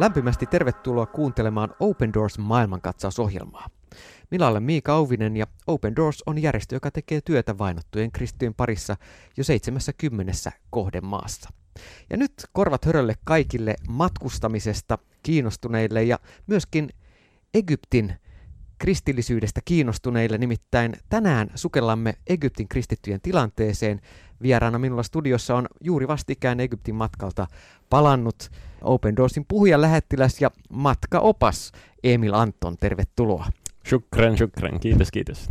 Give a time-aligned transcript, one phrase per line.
[0.00, 3.68] Lämpimästi tervetuloa kuuntelemaan Open Doors maailmankatsausohjelmaa.
[4.30, 8.96] Minä olen Miika Auvinen ja Open Doors on järjestö, joka tekee työtä vainottujen kristittyjen parissa
[9.36, 11.50] jo 70 kohdemaassa.
[12.10, 16.90] Ja nyt korvat hörölle kaikille matkustamisesta kiinnostuneille ja myöskin
[17.54, 18.14] Egyptin
[18.80, 24.00] kristillisyydestä kiinnostuneille, nimittäin tänään sukellamme Egyptin kristittyjen tilanteeseen.
[24.42, 27.46] Vieraana minulla studiossa on juuri vastikään Egyptin matkalta
[27.90, 28.50] palannut
[28.82, 31.72] Open Doorsin puhuja lähettiläs ja matkaopas
[32.04, 32.76] Emil Anton.
[32.76, 33.46] Tervetuloa.
[33.88, 34.80] Shukran, shukran.
[34.80, 35.48] Kiitos, kiitos.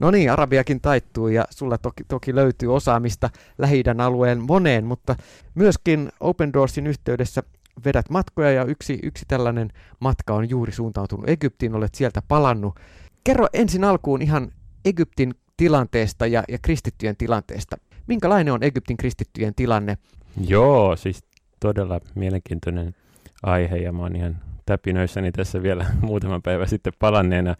[0.00, 5.16] No niin, arabiakin taittuu ja sulla toki, toki löytyy osaamista lähi alueen moneen, mutta
[5.54, 7.42] myöskin Open Doorsin yhteydessä
[7.84, 9.68] vedät matkoja ja yksi, yksi tällainen
[10.00, 12.80] matka on juuri suuntautunut Egyptiin, olet sieltä palannut.
[13.24, 14.52] Kerro ensin alkuun ihan
[14.84, 17.76] Egyptin tilanteesta ja, ja kristittyjen tilanteesta.
[18.06, 19.98] Minkälainen on Egyptin kristittyjen tilanne?
[20.46, 21.24] Joo, siis
[21.60, 22.94] todella mielenkiintoinen
[23.42, 27.54] aihe ja mä oon ihan täpinöissäni tässä vielä muutama päivä sitten palanneena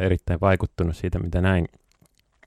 [0.00, 1.68] erittäin vaikuttunut siitä, mitä näin.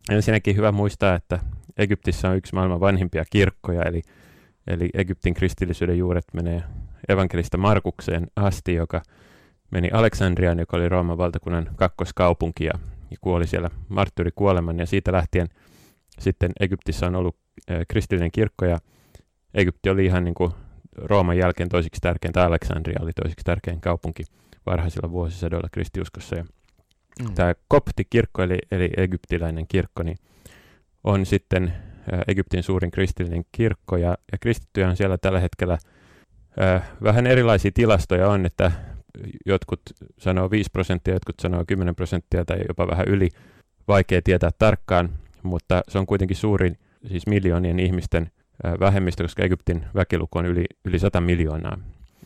[0.10, 1.40] Ensinnäkin hyvä muistaa, että
[1.78, 4.02] Egyptissä on yksi maailman vanhimpia kirkkoja, eli,
[4.68, 6.64] eli Egyptin kristillisyyden juuret menee
[7.10, 9.02] evankelista Markukseen asti, joka
[9.72, 12.74] meni Aleksandriaan, joka oli Rooman valtakunnan kakkoskaupunki ja,
[13.12, 14.80] ja kuoli siellä marttyrikuoleman.
[14.80, 15.48] Ja siitä lähtien
[16.20, 17.38] sitten Egyptissä on ollut
[17.88, 18.80] kristillinen kirkko ja
[19.54, 20.52] Egypti oli ihan niin kuin
[20.98, 24.24] Rooman jälkeen toisiksi tärkein, tai Aleksandria oli toisiksi tärkein kaupunki
[24.66, 26.36] varhaisilla vuosisadoilla kristiuskossa.
[26.36, 27.34] Ja mm.
[27.36, 30.18] Tämä koptikirkko, eli, eli egyptiläinen kirkko, niin
[31.04, 31.74] on sitten
[32.28, 35.78] Egyptin suurin kristillinen kirkko, ja, ja kristittyjä on siellä tällä hetkellä
[37.04, 38.72] vähän erilaisia tilastoja on, että
[39.46, 39.82] jotkut
[40.18, 43.30] sanoo 5 prosenttia, jotkut sanoo 10 prosenttia tai jopa vähän yli.
[43.88, 45.10] Vaikea tietää tarkkaan,
[45.44, 48.32] mutta se on kuitenkin suurin, siis miljoonien ihmisten
[48.80, 51.78] vähemmistö, koska Egyptin väkiluku on yli, yli 100 miljoonaa.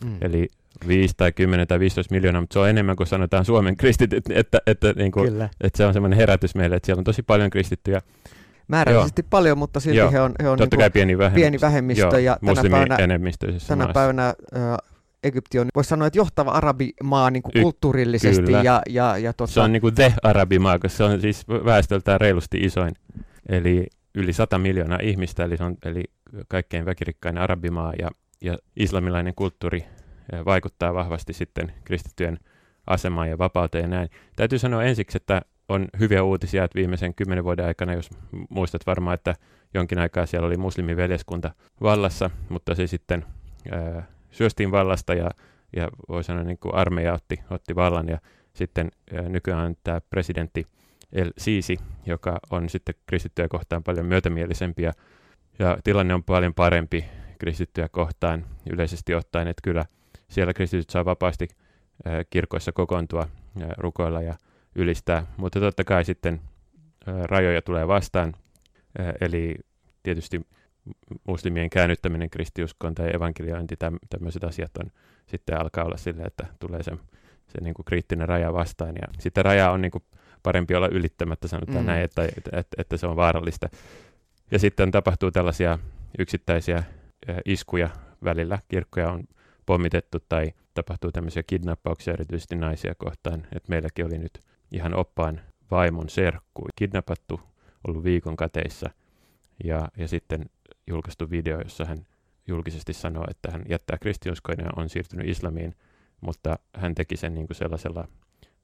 [0.06, 0.18] Mm.
[0.22, 0.47] Eli
[0.88, 4.62] 5 tai 10 tai 15 miljoonaa, mutta se on enemmän kuin sanotaan Suomen kristityt, että,
[4.68, 8.02] että, niin kuin, että se on semmoinen herätys meille, että siellä on tosi paljon kristittyjä.
[8.67, 9.28] Määrällisesti Joo.
[9.29, 10.11] paljon, mutta silti Joo.
[10.11, 13.17] he on, he on Totta niin pieni vähemmistö, pieni vähemmistö Joo, ja tänä päivänä, tänä
[13.78, 13.94] maassa.
[13.94, 14.78] päivänä äh,
[15.23, 18.44] Egypti on, voisi sanoa, että johtava arabimaa niin kuin y- kulttuurillisesti.
[18.44, 18.61] Kyllä.
[18.63, 19.53] Ja, ja, ja tota...
[19.53, 22.94] Se on niin kuin the-arabimaa, koska se on siis väestöltään reilusti isoin.
[23.50, 26.03] Eli yli 100 miljoonaa ihmistä, eli se on eli
[26.47, 28.09] kaikkein väkirikkain arabimaa, ja,
[28.41, 29.85] ja islamilainen kulttuuri
[30.45, 32.39] vaikuttaa vahvasti sitten kristittyjen
[32.88, 34.09] asemaan ja vapauteen ja näin.
[34.35, 38.09] Täytyy sanoa ensiksi, että on hyviä uutisia, että viimeisen kymmenen vuoden aikana, jos
[38.50, 39.35] muistat varmaan, että
[39.73, 41.51] jonkin aikaa siellä oli muslimiveljeskunta
[41.81, 43.25] vallassa, mutta se sitten
[43.72, 45.29] ää, syöstiin vallasta ja,
[45.75, 48.17] ja voi sanoa niin kuin armeija otti, otti vallan ja
[48.53, 50.66] sitten ää, nykyään tämä presidentti
[51.13, 54.94] El Sisi, joka on sitten kristittyjä kohtaan paljon myötämielisempi ja,
[55.59, 57.05] ja tilanne on paljon parempi
[57.39, 59.85] kristittyjä kohtaan yleisesti ottaen, että kyllä
[60.28, 61.47] siellä kristityt saa vapaasti
[62.07, 63.22] äh, kirkoissa kokoontua,
[63.61, 64.35] äh, rukoilla ja
[64.78, 66.42] ylistää, mutta totta kai sitten
[67.26, 68.34] rajoja tulee vastaan,
[69.22, 69.56] eli
[70.04, 70.42] tietysti
[71.28, 74.92] muslimien käännyttäminen kristiuskoon tai evankeliointi, täm, tämmöiset asiat on
[75.28, 76.92] sitten alkaa olla sille, että tulee se,
[77.48, 80.04] se niin kuin kriittinen raja vastaan ja sitten raja on niin kuin
[80.44, 81.86] parempi olla ylittämättä, sanotaan mm.
[81.86, 83.70] näin, että, että, että, että se on vaarallista.
[84.52, 85.80] Ja sitten tapahtuu tällaisia
[86.20, 86.84] yksittäisiä
[87.46, 87.90] iskuja
[88.24, 88.59] välillä.
[88.68, 89.24] Kirkkoja on
[89.66, 93.40] pommitettu tai tapahtuu tämmöisiä kidnappauksia erityisesti naisia kohtaan.
[93.40, 94.40] että meilläkin oli nyt
[94.72, 95.41] ihan oppaan
[95.72, 97.41] vaimon serkku kidnappattu,
[97.88, 98.89] ollut viikon kateissa
[99.63, 100.45] ja, ja sitten
[100.88, 101.97] julkaistu video, jossa hän
[102.47, 105.75] julkisesti sanoo, että hän jättää kristiuskoinen ja on siirtynyt islamiin,
[106.22, 108.07] mutta hän teki sen niin kuin sellaisella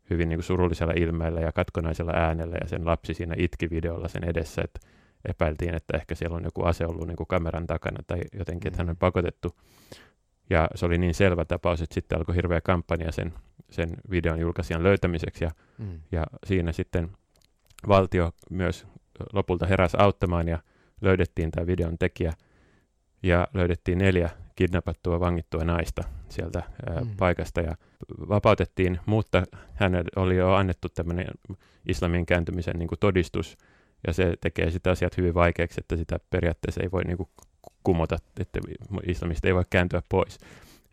[0.09, 4.23] hyvin niin kuin surullisella ilmeellä ja katkonaisella äänellä ja sen lapsi siinä itki videolla sen
[4.23, 4.79] edessä, että
[5.25, 8.77] epäiltiin, että ehkä siellä on joku ase ollut niin kuin kameran takana tai jotenkin, että
[8.77, 8.99] hän on mm.
[8.99, 9.55] pakotettu.
[10.49, 13.33] Ja se oli niin selvä tapaus, että sitten alkoi hirveä kampanja sen,
[13.69, 15.99] sen videon julkaisijan löytämiseksi ja, mm.
[16.11, 17.09] ja siinä sitten
[17.87, 18.87] valtio myös
[19.33, 20.59] lopulta heräsi auttamaan ja
[21.01, 22.33] löydettiin tämä videon tekijä
[23.23, 27.09] ja löydettiin neljä kidnappattua, vangittua naista sieltä ää, mm.
[27.17, 27.75] paikasta ja
[28.29, 31.27] vapautettiin, mutta hänelle oli jo annettu tämmöinen
[31.85, 33.57] islamin kääntymisen niin kuin todistus,
[34.07, 37.29] ja se tekee sitä asiat hyvin vaikeaksi, että sitä periaatteessa ei voi niin kuin
[37.83, 38.59] kumota, että
[39.07, 40.37] islamista ei voi kääntyä pois.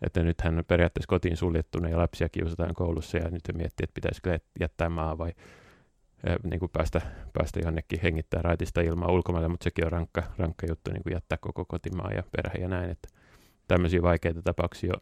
[0.03, 3.95] Että nyt hän on periaatteessa kotiin suljettuna ja lapsia kiusataan koulussa ja nyt miettii, että
[3.95, 5.33] pitäisikö jättää maa vai
[6.51, 7.01] niin kuin päästä,
[7.33, 11.39] päästä jonnekin hengittää raitista ilmaa ulkomaille, mutta sekin on rankka, rankka juttu niin kuin jättää
[11.41, 12.91] koko kotimaa ja perhe ja näin.
[12.91, 13.09] Että
[13.69, 14.95] tämmöisiä vaikeita tapauksia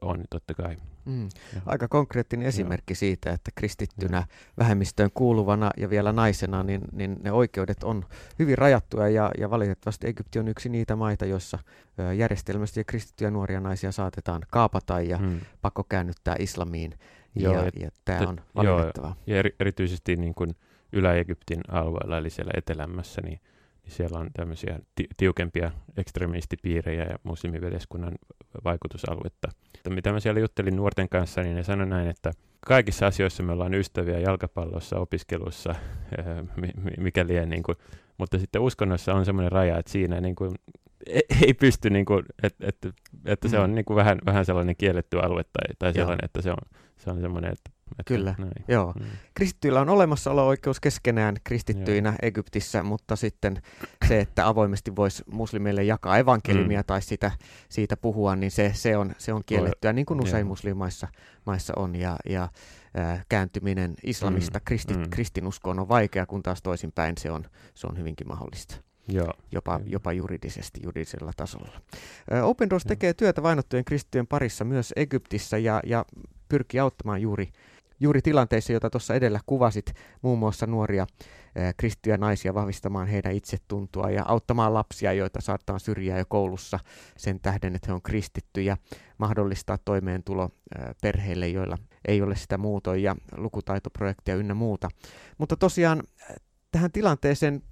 [0.00, 0.76] on totta kai.
[1.04, 1.28] Mm.
[1.66, 2.98] Aika konkreettinen esimerkki Joo.
[2.98, 4.26] siitä, että kristittynä Joo.
[4.58, 8.04] vähemmistöön kuuluvana ja vielä naisena, niin, niin ne oikeudet on
[8.38, 11.58] hyvin rajattuja ja, ja valitettavasti Egypti on yksi niitä maita, joissa
[12.16, 15.40] järjestelmästi kristittyjä nuoria naisia saatetaan kaapata ja mm.
[15.62, 16.94] pakkokäännyttää islamiin.
[17.34, 19.16] Joo, ja, ja tämä on valitettavaa.
[19.26, 20.56] Ja eri, erityisesti niin kuin
[20.92, 23.40] Ylä-Egyptin alueella, eli siellä etelämässä, niin
[23.86, 28.14] siellä on tämmöisiä ti- tiukempia ekstremistipiirejä ja muslimiveljeskunnan
[28.64, 29.48] vaikutusaluetta.
[29.72, 32.32] Mutta mitä mä siellä juttelin nuorten kanssa, niin ne sanoi näin, että
[32.66, 35.74] kaikissa asioissa me ollaan ystäviä jalkapallossa, opiskelussa,
[36.98, 37.76] mikäli niin kuin,
[38.18, 40.54] mutta sitten uskonnossa on semmoinen raja, että siinä niin kuin,
[41.06, 42.88] e-, ei pysty, niin kuin, että, että,
[43.24, 43.74] että se on mm.
[43.74, 47.20] niin kuin vähän, vähän sellainen kielletty alue tai, tai sellainen, että se on, se on
[47.20, 48.52] semmoinen, että että, Kyllä, näin.
[48.68, 48.92] joo.
[49.00, 49.06] Mm.
[49.34, 52.18] Kristittyillä on olemassaolo-oikeus keskenään kristittyinä joo.
[52.22, 53.62] Egyptissä, mutta sitten
[54.08, 56.84] se, että avoimesti voisi muslimeille jakaa evankeliumia mm.
[56.86, 57.30] tai sitä,
[57.68, 60.48] siitä puhua, niin se, se, on, se on kiellettyä, niin kuin usein joo.
[60.48, 61.08] muslimaissa
[61.46, 61.94] maissa on.
[61.94, 62.48] Ja, ja
[62.98, 64.62] äh, kääntyminen islamista mm.
[64.64, 65.10] kristi, mm.
[65.10, 67.44] kristinuskoon on vaikea, kun taas toisinpäin se on,
[67.74, 68.76] se on hyvinkin mahdollista.
[69.08, 69.32] Joo.
[69.52, 71.80] Jopa, jopa juridisesti, juridisella tasolla.
[72.42, 76.04] Open Doors tekee työtä vainottujen kristittyjen parissa myös Egyptissä ja, ja
[76.48, 77.52] pyrkii auttamaan juuri
[78.00, 79.92] juuri tilanteissa, joita tuossa edellä kuvasit,
[80.22, 81.06] muun muassa nuoria
[81.76, 86.78] kristittyjä naisia vahvistamaan heidän itsetuntoa ja auttamaan lapsia, joita saattaa syrjää jo koulussa
[87.16, 88.76] sen tähden, että he on kristittyjä,
[89.18, 90.50] mahdollistaa toimeentulo
[91.02, 94.88] perheille, joilla ei ole sitä muutoin ja lukutaitoprojektia ynnä muuta.
[95.38, 96.02] Mutta tosiaan
[96.70, 97.62] tähän tilanteeseen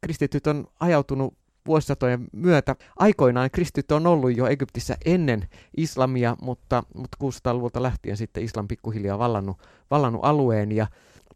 [0.00, 1.34] kristityt on ajautunut
[1.66, 2.76] vuosisatojen myötä.
[2.96, 9.18] Aikoinaan kristit on ollut jo Egyptissä ennen islamia, mutta, mutta 600-luvulta lähtien sitten islam pikkuhiljaa
[9.18, 9.56] vallannut,
[9.90, 10.86] vallannut alueen ja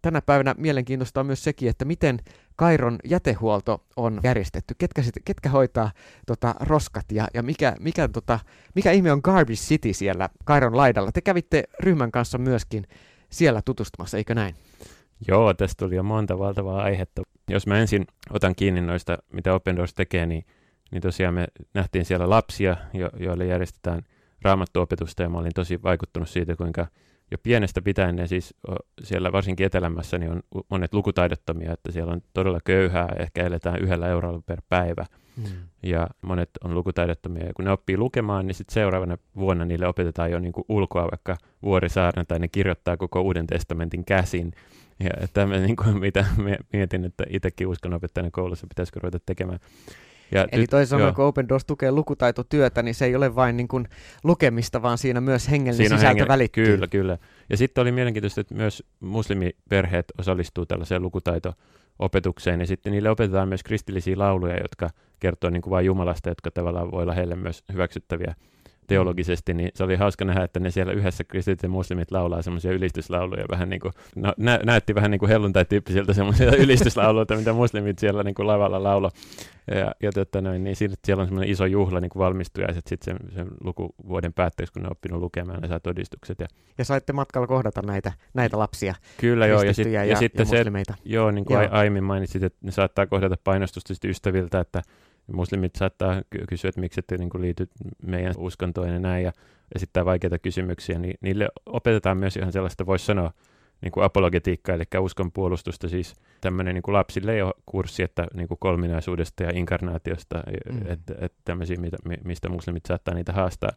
[0.02, 2.20] tänä päivänä mielenkiintoista on myös sekin, että miten
[2.56, 4.74] Kairon jätehuolto on järjestetty.
[4.78, 5.90] Ketkä, sit, ketkä hoitaa
[6.26, 8.38] tota, roskat ja, ja mikä, mikä, tota,
[8.74, 11.12] mikä ihme on Garbage City siellä Kairon laidalla?
[11.12, 12.86] Te kävitte ryhmän kanssa myöskin
[13.30, 14.54] siellä tutustumassa, eikö näin?
[15.28, 17.22] Joo, tästä tuli jo monta valtavaa aihetta.
[17.50, 20.44] Jos mä ensin otan kiinni noista, mitä Open Doors tekee, niin,
[20.90, 24.02] niin tosiaan me nähtiin siellä lapsia, jo, joille järjestetään
[24.42, 26.86] raamattuopetusta, ja mä olin tosi vaikuttunut siitä, kuinka
[27.30, 28.54] jo pienestä pitäen ne siis
[29.02, 34.08] siellä varsinkin etelämässä niin on monet lukutaidottomia, että siellä on todella köyhää, ehkä eletään yhdellä
[34.08, 35.04] eurolla per päivä.
[35.36, 35.44] Mm.
[35.82, 40.30] Ja monet on lukutaidottomia, ja kun ne oppii lukemaan, niin sitten seuraavana vuonna niille opetetaan
[40.30, 44.52] jo niin kuin ulkoa vaikka vuorisaarna, tai ne kirjoittaa koko Uuden testamentin käsin.
[45.00, 46.24] Ja tämä, niin kuin, mitä
[46.72, 49.58] mietin, että itsekin uskonopettajana koulussa pitäisikö ruveta tekemään.
[50.32, 53.68] Ja Eli toisin sanoen, kun Open Doors tukee lukutaitotyötä, niin se ei ole vain niin
[53.68, 53.88] kuin
[54.24, 56.66] lukemista, vaan siinä myös hengellinen siinä sisältö henge- välittyy.
[56.66, 57.18] Kyllä, kyllä.
[57.50, 63.62] Ja sitten oli mielenkiintoista, että myös muslimiperheet osallistuu tällaiseen lukutaito-opetukseen, ja sitten niille opetetaan myös
[63.62, 68.34] kristillisiä lauluja, jotka kertoo niin kuin vain Jumalasta, jotka tavallaan voi olla heille myös hyväksyttäviä
[68.90, 72.72] teologisesti, niin se oli hauska nähdä, että ne siellä yhdessä kristityt ja muslimit laulaa semmoisia
[72.72, 77.98] ylistyslauluja, vähän niin kuin, no, nä, näytti vähän niin kuin helluntai-tyyppisiltä semmoisia ylistyslauluja, mitä muslimit
[77.98, 79.10] siellä niin kuin lavalla laulo.
[79.74, 83.18] Ja, ja tota noin, niin siinä, siellä on semmoinen iso juhla niin kuin valmistujaiset sitten
[83.18, 86.40] sen, sen lukuvuoden päätteeksi, kun ne on oppinut lukemaan, ne saa todistukset.
[86.40, 86.46] Ja,
[86.78, 90.64] ja saitte matkalla kohdata näitä, näitä lapsia, Kyllä joo, ja, sit, ja, ja, sitten ja
[90.84, 91.68] se, joo, niin kuin joo.
[91.70, 94.82] aiemmin mainitsit, että ne saattaa kohdata painostusta ystäviltä, että
[95.32, 97.68] muslimit saattaa kysyä, että miksi ette niin liity
[98.06, 99.32] meidän uskontoon ja näin, ja
[99.74, 103.32] esittää vaikeita kysymyksiä, niin niille opetetaan myös ihan sellaista, voisi sanoa,
[103.82, 108.48] niin kuin apologetiikkaa, eli uskon puolustusta, siis tämmöinen niin kuin lapsille jo kurssi, että niin
[108.48, 110.80] kuin kolminaisuudesta ja inkarnaatiosta, mm.
[110.86, 111.76] että et tämmöisiä,
[112.24, 113.70] mistä muslimit saattaa niitä haastaa.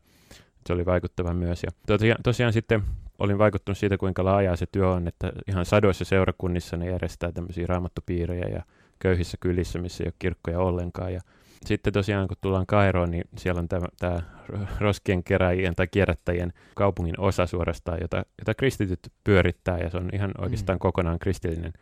[0.67, 1.63] Se oli vaikuttava myös.
[1.63, 2.83] Ja tosiaan, tosiaan sitten
[3.19, 7.65] olin vaikuttunut siitä, kuinka laajaa se työ on, että ihan sadoissa seurakunnissa ne järjestää tämmöisiä
[7.67, 8.63] raamattupiirejä ja
[8.99, 11.13] köyhissä kylissä, missä ei ole kirkkoja ollenkaan.
[11.13, 11.21] Ja
[11.67, 13.67] sitten tosiaan kun tullaan Kairoon, niin siellä on
[13.99, 14.19] tämä,
[14.79, 20.31] roskien keräjien tai kierrättäjien kaupungin osa suorastaan, jota, jota kristityt pyörittää ja se on ihan
[20.37, 20.79] oikeastaan mm.
[20.79, 21.73] kokonaan kristillinen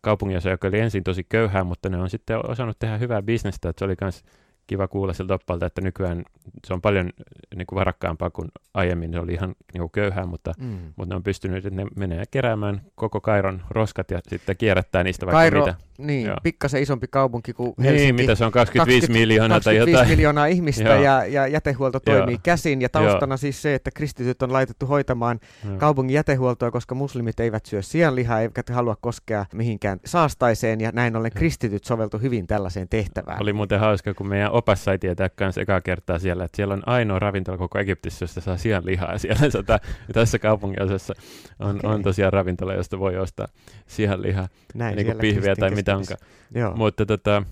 [0.00, 3.78] kaupunginosa, joka oli ensin tosi köyhää, mutta ne on sitten osannut tehdä hyvää bisnestä, että
[3.80, 4.24] se oli myös
[4.66, 6.24] kiva kuulla siltä oppalta, että nykyään
[6.66, 7.10] se on paljon
[7.56, 9.12] niin kuin varakkaampaa kuin aiemmin.
[9.12, 10.78] Se oli ihan niin kuin köyhää, mutta, mm.
[10.96, 15.26] mutta ne on pystynyt, että ne menee keräämään koko Kairon roskat ja sitten kierrättää niistä
[15.26, 15.74] vaikka Kairo, mitä.
[15.98, 16.36] Niin, Joo.
[16.42, 18.12] pikkasen isompi kaupunki kuin niin, Helsinki.
[18.12, 20.16] Niin, mitä se on, 25 20, miljoonaa 25 tai jotain.
[20.16, 22.40] miljoonaa ihmistä ja, ja jätehuolto toimii Joo.
[22.42, 22.82] käsin.
[22.82, 23.36] Ja taustana Joo.
[23.36, 25.76] siis se, että kristityt on laitettu hoitamaan Joo.
[25.76, 30.80] kaupungin jätehuoltoa, koska muslimit eivät syö sianlihaa, eivätkä halua koskea mihinkään saastaiseen.
[30.80, 33.42] Ja näin ollen kristityt soveltu hyvin tällaiseen tehtävään.
[33.42, 36.82] Oli muuten hauska, kun meidän opas sai tietää kanssa ekaa kertaa siellä, että siellä on
[36.86, 39.18] ainoa ravintola koko Egyptissä, josta saa sianlihaa.
[39.26, 39.78] Siellä sata,
[40.12, 41.14] tässä kaupunginosassa
[41.58, 41.90] on, okay.
[41.94, 43.48] on tosiaan ravintola, josta voi ostaa
[43.86, 46.18] sianlihaa, Näin niin kuin pihviä tai mitä onkaan.
[46.54, 46.76] Joo.
[46.76, 47.42] Mutta tota,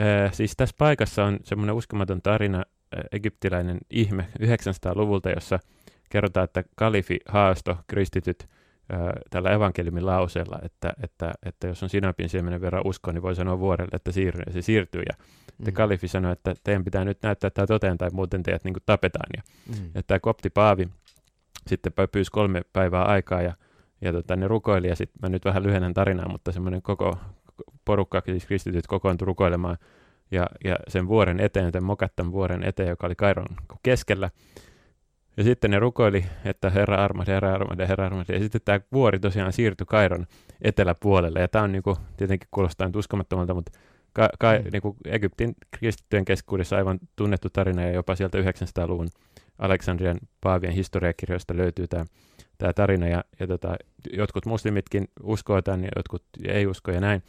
[0.00, 5.58] äh, siis tässä paikassa on semmoinen uskomaton tarina, äh, egyptiläinen ihme 900-luvulta, jossa
[6.10, 8.48] kerrotaan, että kalifi haasto kristityt
[9.30, 13.58] tällä evankeliumin lauseella, että, että, että jos on sinapin siemenen verran uskoa, niin voi sanoa
[13.58, 15.02] vuorelle, että siirry, ja se siirtyy.
[15.08, 15.24] Ja
[15.58, 15.72] mm.
[15.72, 19.28] kalifi sanoi, että teidän pitää nyt näyttää tämä toteen, tai muuten teidät niin tapetaan.
[19.36, 19.90] Ja, mm.
[19.94, 20.88] ja tämä kopti Paavi
[21.66, 23.54] sitten pyysi kolme päivää aikaa, ja,
[24.00, 27.18] ja tota, ne rukoili, ja sitten mä nyt vähän lyhennän tarinaa, mutta semmoinen koko
[27.84, 29.76] porukka, siis kristityt kokoontui rukoilemaan,
[30.30, 33.46] ja, ja sen vuoren eteen, sen Mokattan vuoren eteen, joka oli Kairon
[33.82, 34.30] keskellä,
[35.36, 38.32] ja sitten ne rukoili, että Herra armahde, Herra armahde, Herra armahde.
[38.32, 40.26] Ja sitten tämä vuori tosiaan siirtyi Kairon
[40.62, 41.40] eteläpuolelle.
[41.40, 43.78] Ja tämä on niin kuin, tietenkin kuulostaa nyt uskomattomalta, mutta
[44.12, 44.70] ka, ka, mm.
[44.72, 49.08] niin kuin Egyptin kristittyjen keskuudessa aivan tunnettu tarina ja jopa sieltä 900-luvun
[49.58, 52.04] Aleksandrian paavien historiakirjoista löytyy tämä,
[52.60, 53.08] tämä tarina.
[53.08, 53.76] Ja, ja tota,
[54.12, 57.22] jotkut muslimitkin uskoo tämän ja jotkut ei usko ja näin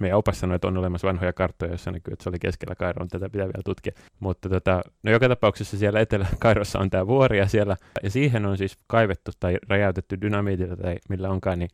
[0.00, 3.08] meidän opas sanoi, että on olemassa vanhoja karttoja, joissa näkyy, että se oli keskellä Kairon,
[3.08, 3.92] tätä pitää vielä tutkia.
[4.20, 8.58] Mutta tota, no joka tapauksessa siellä Etelä-Kairossa on tämä vuori ja siellä, ja siihen on
[8.58, 11.70] siis kaivettu tai räjäytetty dynamiitilla tai millä onkaan, niin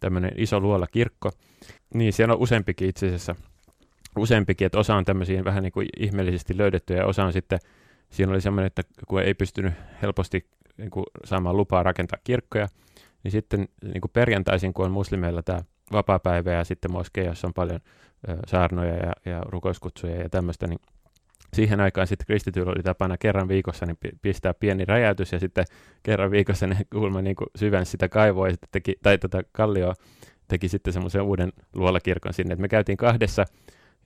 [0.00, 1.32] tämmöinen iso luola kirkko.
[1.94, 3.34] Niin siellä on useampikin itse asiassa,
[4.18, 7.58] useampikin, että osa on tämmöisiä vähän niin kuin ihmeellisesti löydetty ja osa on sitten,
[8.10, 9.72] siinä oli semmoinen, että kun ei pystynyt
[10.02, 10.46] helposti
[10.78, 12.68] niin kuin saamaan lupaa rakentaa kirkkoja,
[13.22, 15.60] niin sitten niin kuin perjantaisin, kun on muslimeilla tämä
[15.92, 17.80] vapaa-päivä ja sitten moskeijassa on paljon
[18.46, 20.78] saarnoja ja, ja rukouskutsuja ja tämmöistä, niin
[21.54, 25.64] siihen aikaan sitten kristityillä oli tapana kerran viikossa niin pistää pieni räjäytys ja sitten
[26.02, 29.94] kerran viikossa ne kuulma niin syvensi sitä kaivoa ja sitten teki, tai tota kallioa
[30.48, 32.52] teki sitten semmoisen uuden luolakirkon sinne.
[32.52, 33.44] Et me käytiin kahdessa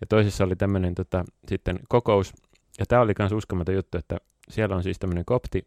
[0.01, 2.33] ja toisessa oli tämmöinen tota, sitten kokous
[2.79, 5.67] ja tämä oli myös uskomaton juttu, että siellä on siis tämmöinen kopti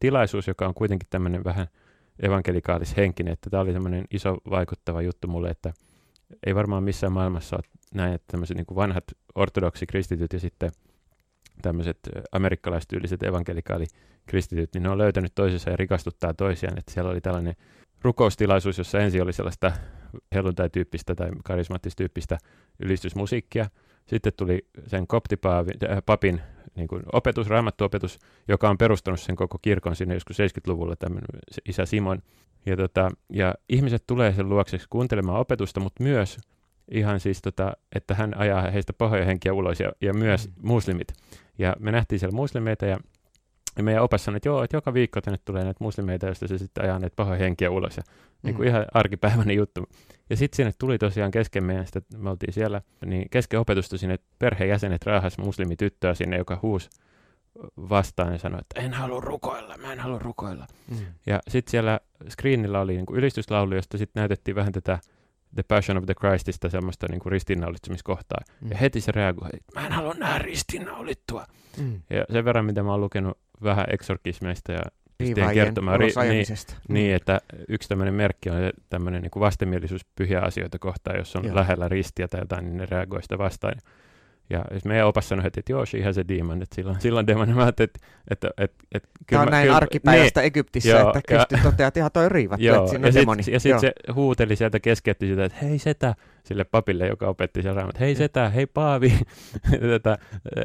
[0.00, 1.66] tilaisuus, joka on kuitenkin tämmöinen vähän–
[2.22, 5.72] evankelikaalis henkinen, että tämä oli semmoinen iso vaikuttava juttu mulle, että
[6.46, 9.04] ei varmaan missään maailmassa ole näin, että tämmöiset niin vanhat
[9.34, 10.70] ortodoksi kristityt ja sitten
[11.62, 11.98] tämmöiset
[12.32, 17.54] amerikkalaistyyliset evankelikaalikristityt, niin ne on löytänyt toisensa ja rikastuttaa toisiaan, että siellä oli tällainen
[18.02, 19.72] rukoustilaisuus, jossa ensin oli sellaista
[20.34, 22.38] helluntai-tyyppistä tai karismaattistyyppistä
[22.80, 23.70] ylistysmusiikkia,
[24.06, 26.40] sitten tuli sen koptipapin
[26.76, 28.18] niin kuin opetus, raamattuopetus,
[28.48, 31.28] joka on perustanut sen koko kirkon sinne joskus 70-luvulla, tämmöinen
[31.68, 32.22] isä Simon.
[32.66, 36.38] Ja, tota, ja ihmiset tulee sen luokseksi kuuntelemaan opetusta, mutta myös
[36.90, 40.54] ihan siis, tota, että hän ajaa heistä pahoja henkiä ulos ja, ja myös mm.
[40.62, 41.08] muslimit.
[41.58, 42.98] Ja me nähtiin siellä muslimeita ja
[43.76, 46.58] ja meidän opas sanoi, että joo, että joka viikko tänne tulee näitä muslimeita, joista se
[46.58, 47.96] sitten ajaa näitä pahoja henkiä ulos.
[47.96, 48.38] Ja mm.
[48.42, 49.88] niin kuin ihan arkipäiväinen juttu.
[50.30, 54.18] Ja sitten sinne tuli tosiaan kesken meidän, sitä, me oltiin siellä, niin kesken opetusta sinne
[54.38, 56.90] perheenjäsenet raahas muslimityttöä sinne, joka huusi
[57.76, 60.66] vastaan ja sanoi, että en halua rukoilla, mä en halua rukoilla.
[60.90, 60.96] Mm.
[61.26, 64.98] Ja sitten siellä screenillä oli niin kuin ylistyslaulu, josta sitten näytettiin vähän tätä
[65.54, 68.40] The Passion of the Christista semmoista niin kuin ristiinnaulitsemiskohtaa.
[68.60, 68.70] Mm.
[68.70, 71.46] Ja heti se reagoi, että mä en halua nähdä ristiinnaulittua.
[71.78, 72.00] Mm.
[72.10, 74.82] Ja sen verran, mitä mä oon lukenut vähän eksorkismeista ja
[75.54, 76.00] kertomaan.
[76.00, 76.46] Ri, niin,
[76.88, 76.94] mm.
[76.94, 78.56] niin, että yksi tämmöinen merkki on
[78.90, 81.54] tämmöinen niin vastenmielisyys pyhiä asioita kohtaan, jos on Joo.
[81.54, 83.74] lähellä ristiä tai jotain, niin ne reagoi sitä vastaan.
[84.50, 87.26] Ja jos meidän opas sanoi heti, että joo, she has a demon, että silloin, silloin
[87.26, 87.98] demon, mä että, että,
[88.30, 92.00] että, että, että Tämä on näin kyllä, arkipäivästä niin, Egyptissä, joo, että kristit toteaa, että
[92.00, 93.42] ihan toi riivattu, joo, että siinä on ja demoni.
[93.50, 97.76] ja sitten se huuteli sieltä, keskeytti sitä, että hei setä, sille papille, joka opetti siellä
[97.76, 99.18] raamat, hei setä, hei paavi,
[99.92, 100.18] tätä,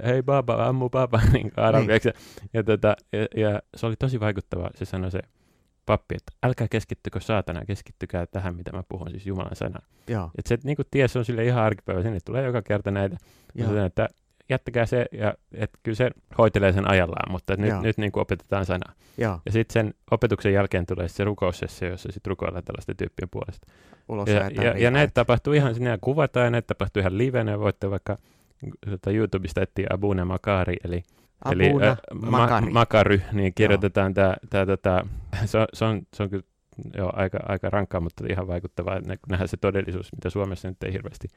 [0.06, 2.10] hei baba, ammu baba, niin arabiaksi.
[2.10, 2.50] Niin.
[2.54, 5.20] Ja, tätä, ja, ja, se oli tosi vaikuttava, se sanoi se
[5.92, 9.82] pappi, että älkää keskittykö saatana, keskittykää tähän, mitä mä puhun, siis Jumalan sanaa.
[10.38, 13.18] Että se niin kuin ties on sille ihan arkipäivä, sinne tulee joka kerta näitä.
[13.60, 14.10] Sanon, että
[14.50, 18.66] jättäkää se, ja että kyllä se hoitelee sen ajallaan, mutta nyt, nyt niin kuin opetetaan
[18.66, 18.94] sanaa.
[19.18, 23.68] Ja, ja sitten sen opetuksen jälkeen tulee se rukoussessio, jossa sitten rukoillaan tällaisten tyyppien puolesta.
[24.10, 27.60] Ulos ja, ja, ja, ja näitä tapahtuu ihan, sinne kuvataan, ja näitä tapahtuu ihan livenä,
[27.60, 28.18] voitte vaikka
[28.90, 31.04] tota, YouTubesta etsiä Abune Makari, eli
[31.42, 32.66] Abuna Eli äh, Makari.
[32.66, 35.04] Ma- Makary, niin kirjoitetaan tämä, tämä, tämä
[35.46, 36.44] se, on, se, on, se on kyllä
[36.98, 41.28] joo, aika, aika rankkaa, mutta ihan vaikuttavaa nähdä se todellisuus, mitä Suomessa nyt ei hirveästi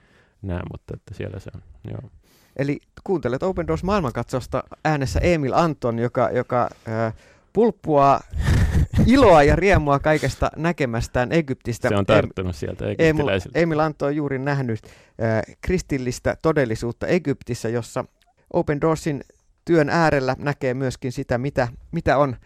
[0.42, 1.62] näe, mutta että siellä se on.
[1.90, 2.10] Joo.
[2.56, 7.14] Eli kuuntelet Open Doors maailmankatsausta äänessä Emil Anton, joka, joka äh,
[7.52, 8.20] pulppua
[9.06, 11.88] iloa ja riemua kaikesta näkemästään Egyptistä.
[11.88, 18.04] Se on tarttunut sieltä Emil, Emil Anton on juuri nähnyt äh, kristillistä todellisuutta Egyptissä, jossa
[18.52, 19.24] Open Doorsin
[19.64, 22.36] työn äärellä näkee myöskin sitä, mitä, mitä on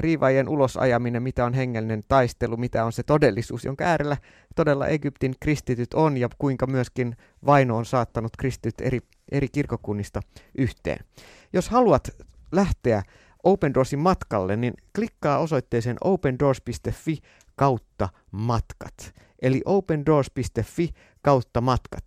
[0.00, 4.16] riivaajien ulosajaminen, mitä on hengellinen taistelu, mitä on se todellisuus, jonka äärellä
[4.54, 9.00] todella Egyptin kristityt on ja kuinka myöskin vaino on saattanut kristityt eri,
[9.32, 10.20] eri kirkokunnista
[10.58, 11.04] yhteen.
[11.52, 12.08] Jos haluat
[12.52, 13.02] lähteä
[13.42, 17.18] Open Doorsin matkalle, niin klikkaa osoitteeseen opendoors.fi
[17.56, 19.14] kautta matkat.
[19.42, 20.88] Eli opendoors.fi
[21.22, 22.04] kautta matkat.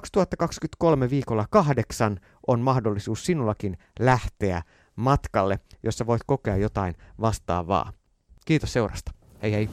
[0.00, 4.62] 2023 viikolla kahdeksan on mahdollisuus sinullakin lähteä
[4.96, 7.92] matkalle, jossa voit kokea jotain vastaavaa.
[8.44, 9.12] Kiitos seurasta.
[9.42, 9.68] Hei hei!